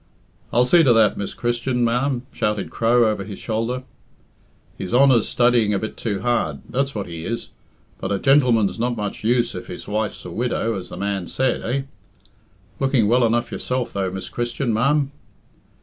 "I'll 0.51 0.65
see 0.65 0.81
to 0.81 0.93
that, 0.93 1.15
Miss 1.15 1.35
Christian, 1.35 1.83
ma'am," 1.83 2.23
shouted 2.31 2.71
Crow 2.71 3.07
over 3.07 3.23
his 3.23 3.37
shoulder. 3.37 3.83
"His 4.75 4.95
honour's 4.95 5.27
studdying 5.29 5.75
a 5.75 5.77
bit 5.77 5.95
too 5.95 6.21
hard 6.21 6.61
that's 6.67 6.95
what 6.95 7.05
he 7.05 7.23
is. 7.23 7.49
But 7.99 8.11
a 8.11 8.17
gentleman's 8.17 8.79
not 8.79 8.97
much 8.97 9.23
use 9.23 9.53
if 9.53 9.67
his 9.67 9.87
wife's 9.87 10.25
a 10.25 10.31
widow, 10.31 10.73
as 10.73 10.89
the 10.89 10.97
man 10.97 11.27
said 11.27 11.61
eh? 11.61 11.81
Looking 12.79 13.07
well 13.07 13.23
enough 13.23 13.51
yourself, 13.51 13.93
though, 13.93 14.09
Miss 14.09 14.27
Christian, 14.27 14.73
ma'am. 14.73 15.11